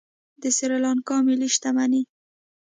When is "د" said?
0.41-0.43